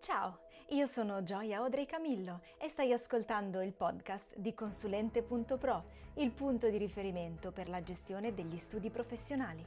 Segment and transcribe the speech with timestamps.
[0.00, 0.38] Ciao,
[0.70, 5.84] io sono Gioia Audrey Camillo e stai ascoltando il podcast di Consulente.pro,
[6.14, 9.62] il punto di riferimento per la gestione degli studi professionali.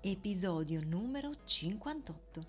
[0.00, 2.46] Episodio numero 58.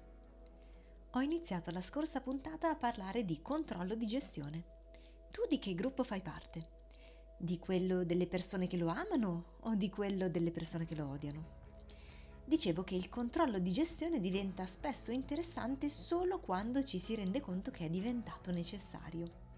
[1.12, 4.64] Ho iniziato la scorsa puntata a parlare di controllo di gestione.
[5.30, 6.70] Tu di che gruppo fai parte?
[7.38, 11.61] Di quello delle persone che lo amano o di quello delle persone che lo odiano?
[12.46, 17.72] Dicevo che il controllo di gestione diventa spesso interessante solo quando ci si rende conto
[17.72, 19.50] che è diventato necessario.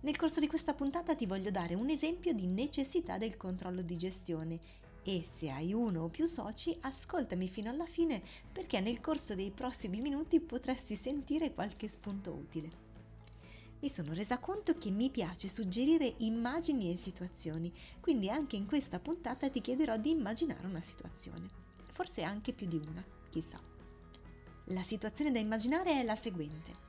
[0.00, 3.96] Nel corso di questa puntata ti voglio dare un esempio di necessità del controllo di
[3.96, 4.58] gestione
[5.02, 9.50] e se hai uno o più soci ascoltami fino alla fine perché nel corso dei
[9.50, 12.86] prossimi minuti potresti sentire qualche spunto utile.
[13.80, 18.98] Mi sono resa conto che mi piace suggerire immagini e situazioni, quindi anche in questa
[18.98, 21.67] puntata ti chiederò di immaginare una situazione
[21.98, 23.58] forse anche più di una, chissà.
[24.66, 26.86] La situazione da immaginare è la seguente.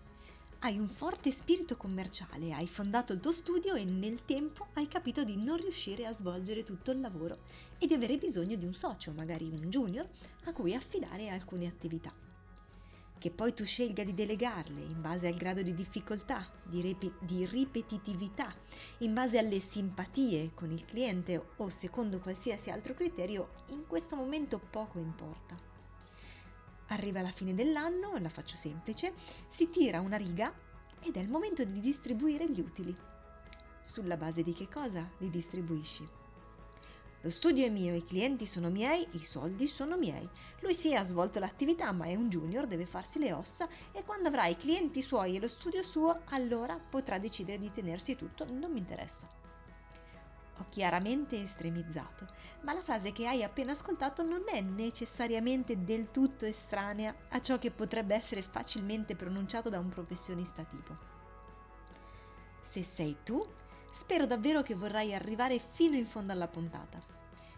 [0.59, 5.23] Hai un forte spirito commerciale, hai fondato il tuo studio e nel tempo hai capito
[5.23, 7.39] di non riuscire a svolgere tutto il lavoro
[7.79, 10.07] e di avere bisogno di un socio, magari un junior,
[10.43, 12.28] a cui affidare alcune attività.
[13.19, 17.45] Che poi tu scelga di delegarle in base al grado di difficoltà, di, rep- di
[17.45, 18.47] ripetitività,
[18.99, 24.57] in base alle simpatie con il cliente o secondo qualsiasi altro criterio, in questo momento
[24.57, 25.57] poco importa.
[26.87, 29.11] Arriva la fine dell'anno, la faccio semplice,
[29.49, 30.53] si tira una riga
[31.01, 32.95] ed è il momento di distribuire gli utili.
[33.81, 36.18] Sulla base di che cosa li distribuisci?
[37.21, 40.27] Lo studio è mio, i clienti sono miei, i soldi sono miei.
[40.61, 44.29] Lui sì ha svolto l'attività, ma è un junior, deve farsi le ossa e quando
[44.29, 48.71] avrà i clienti suoi e lo studio suo, allora potrà decidere di tenersi tutto, non
[48.71, 49.27] mi interessa.
[50.59, 52.25] Ho chiaramente estremizzato,
[52.61, 57.57] ma la frase che hai appena ascoltato non è necessariamente del tutto estranea a ciò
[57.59, 60.95] che potrebbe essere facilmente pronunciato da un professionista tipo.
[62.61, 63.45] Se sei tu,
[63.91, 66.99] Spero davvero che vorrai arrivare fino in fondo alla puntata.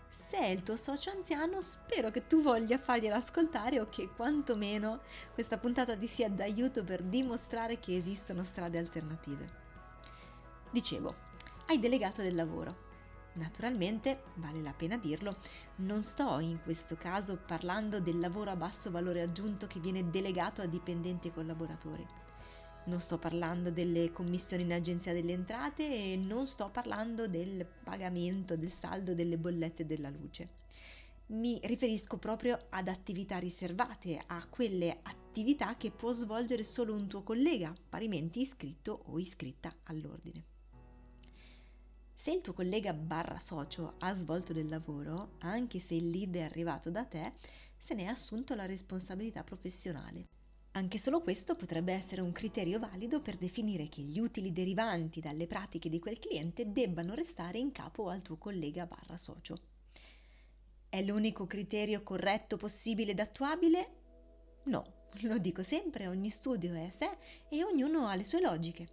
[0.09, 5.02] Se è il tuo socio anziano, spero che tu voglia fargliela ascoltare o che quantomeno
[5.34, 9.46] questa puntata ti sia d'aiuto per dimostrare che esistono strade alternative.
[10.72, 11.16] Dicevo,
[11.68, 12.90] hai delegato del lavoro.
[13.34, 15.38] Naturalmente, vale la pena dirlo,
[15.78, 20.62] non sto in questo caso parlando del lavoro a basso valore aggiunto che viene delegato
[20.62, 22.21] a dipendenti e collaboratori
[22.86, 28.56] non sto parlando delle commissioni in agenzia delle entrate e non sto parlando del pagamento,
[28.58, 30.59] del saldo delle bollette della luce.
[31.28, 37.24] Mi riferisco proprio ad attività riservate, a quelle attività che può svolgere solo un tuo
[37.24, 40.46] collega, parimenti iscritto o iscritta all'ordine.
[42.13, 46.42] Se il tuo collega barra socio ha svolto del lavoro, anche se il lead è
[46.42, 47.34] arrivato da te,
[47.78, 50.28] se ne è assunto la responsabilità professionale.
[50.74, 55.46] Anche solo questo potrebbe essere un criterio valido per definire che gli utili derivanti dalle
[55.46, 59.60] pratiche di quel cliente debbano restare in capo al tuo collega barra socio.
[60.88, 63.90] È l'unico criterio corretto possibile ed attuabile?
[64.64, 67.18] No, lo dico sempre, ogni studio è a sé
[67.50, 68.88] e ognuno ha le sue logiche.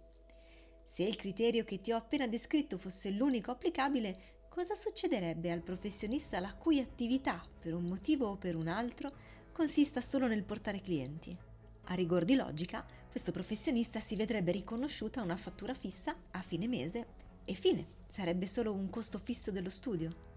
[0.83, 6.41] Se il criterio che ti ho appena descritto fosse l'unico applicabile, cosa succederebbe al professionista
[6.41, 9.13] la cui attività, per un motivo o per un altro,
[9.53, 11.47] consista solo nel portare clienti?
[11.91, 17.07] A rigor di logica, questo professionista si vedrebbe riconosciuta una fattura fissa a fine mese
[17.45, 20.27] e fine, sarebbe solo un costo fisso dello studio.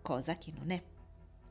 [0.00, 0.82] Cosa che non è.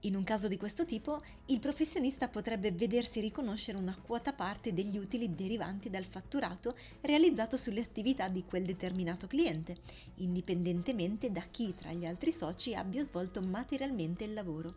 [0.06, 4.98] In un caso di questo tipo, il professionista potrebbe vedersi riconoscere una quota parte degli
[4.98, 9.78] utili derivanti dal fatturato realizzato sulle attività di quel determinato cliente,
[10.16, 14.74] indipendentemente da chi tra gli altri soci abbia svolto materialmente il lavoro.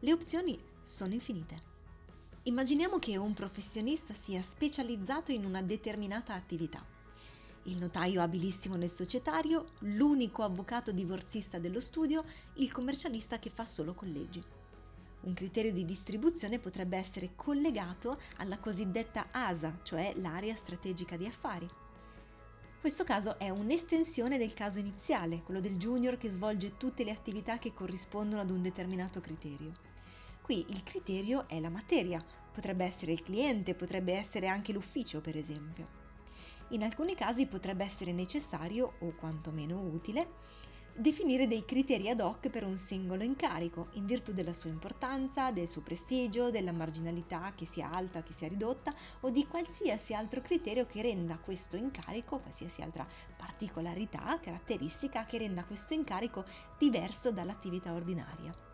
[0.00, 1.77] Le opzioni sono infinite.
[2.44, 6.82] Immaginiamo che un professionista sia specializzato in una determinata attività.
[7.64, 13.92] Il notaio abilissimo nel societario, l'unico avvocato divorzista dello studio, il commercialista che fa solo
[13.92, 14.42] collegi.
[15.20, 21.68] Un criterio di distribuzione potrebbe essere collegato alla cosiddetta ASA, cioè l'area strategica di affari.
[22.80, 27.58] Questo caso è un'estensione del caso iniziale, quello del junior che svolge tutte le attività
[27.58, 29.96] che corrispondono ad un determinato criterio.
[30.48, 35.36] Qui il criterio è la materia, potrebbe essere il cliente, potrebbe essere anche l'ufficio per
[35.36, 35.86] esempio.
[36.68, 40.26] In alcuni casi potrebbe essere necessario, o quantomeno utile,
[40.94, 45.68] definire dei criteri ad hoc per un singolo incarico, in virtù della sua importanza, del
[45.68, 50.86] suo prestigio, della marginalità che sia alta che sia ridotta, o di qualsiasi altro criterio
[50.86, 53.06] che renda questo incarico, qualsiasi altra
[53.36, 56.42] particolarità, caratteristica che renda questo incarico
[56.78, 58.67] diverso dall'attività ordinaria.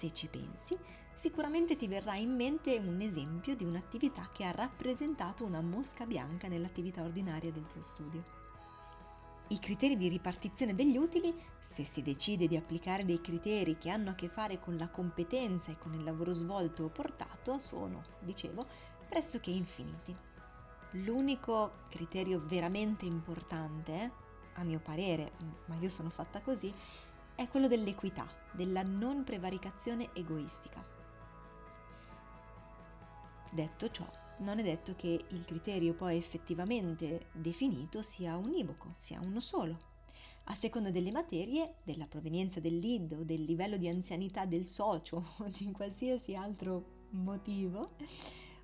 [0.00, 0.78] Se ci pensi,
[1.14, 6.48] sicuramente ti verrà in mente un esempio di un'attività che ha rappresentato una mosca bianca
[6.48, 8.22] nell'attività ordinaria del tuo studio.
[9.48, 14.08] I criteri di ripartizione degli utili, se si decide di applicare dei criteri che hanno
[14.08, 18.66] a che fare con la competenza e con il lavoro svolto o portato, sono, dicevo,
[19.06, 20.16] pressoché infiniti.
[20.92, 24.10] L'unico criterio veramente importante,
[24.54, 25.32] a mio parere,
[25.66, 26.72] ma io sono fatta così,
[27.40, 30.86] è quello dell'equità, della non prevaricazione egoistica.
[33.50, 34.06] Detto ciò,
[34.40, 39.78] non è detto che il criterio poi effettivamente definito sia univoco, sia uno solo.
[40.44, 45.32] A seconda delle materie, della provenienza del lead o del livello di anzianità del socio
[45.40, 47.92] o di qualsiasi altro motivo,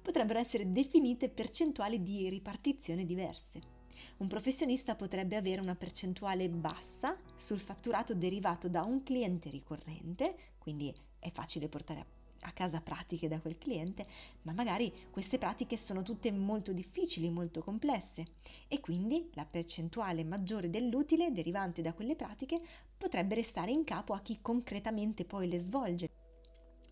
[0.02, 3.75] potrebbero essere definite percentuali di ripartizione diverse.
[4.18, 10.94] Un professionista potrebbe avere una percentuale bassa sul fatturato derivato da un cliente ricorrente, quindi
[11.18, 14.06] è facile portare a casa pratiche da quel cliente,
[14.42, 18.24] ma magari queste pratiche sono tutte molto difficili, molto complesse
[18.68, 22.60] e quindi la percentuale maggiore dell'utile derivante da quelle pratiche
[22.96, 26.25] potrebbe restare in capo a chi concretamente poi le svolge.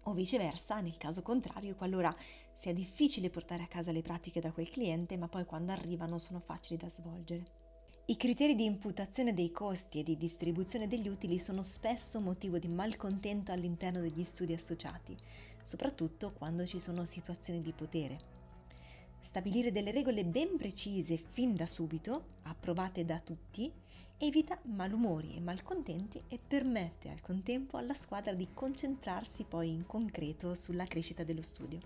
[0.05, 2.15] O viceversa, nel caso contrario, qualora
[2.53, 6.41] sia difficile portare a casa le pratiche da quel cliente, ma poi quando arrivano sono
[6.41, 7.63] facili da svolgere.
[8.07, 12.69] I criteri di imputazione dei costi e di distribuzione degli utili sono spesso motivo di
[12.69, 15.17] malcontento all'interno degli studi associati,
[15.63, 18.19] soprattutto quando ci sono situazioni di potere.
[19.23, 23.73] Stabilire delle regole ben precise fin da subito, approvate da tutti,
[24.19, 30.55] evita malumori e malcontenti e permette al contempo alla squadra di concentrarsi poi in concreto
[30.55, 31.81] sulla crescita dello studio.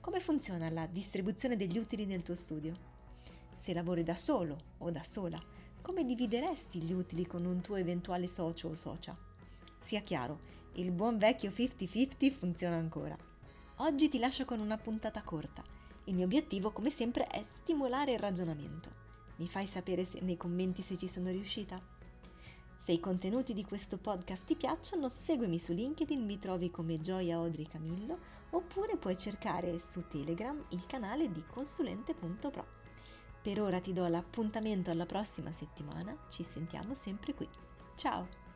[0.00, 2.96] Come funziona la distribuzione degli utili nel tuo studio?
[3.60, 5.42] Se lavori da solo o da sola,
[5.80, 9.16] come divideresti gli utili con un tuo eventuale socio o socia?
[9.80, 10.40] Sia chiaro,
[10.74, 13.16] il buon vecchio 50-50 funziona ancora.
[13.76, 15.62] Oggi ti lascio con una puntata corta.
[16.04, 19.07] Il mio obiettivo, come sempre, è stimolare il ragionamento.
[19.38, 21.80] Mi fai sapere se, nei commenti se ci sono riuscita?
[22.82, 27.36] Se i contenuti di questo podcast ti piacciono, seguimi su LinkedIn, mi trovi come Gioia
[27.36, 28.18] Audrey Camillo,
[28.50, 32.66] oppure puoi cercare su Telegram il canale di consulente.pro.
[33.42, 37.48] Per ora ti do l'appuntamento alla prossima settimana, ci sentiamo sempre qui.
[37.94, 38.47] Ciao!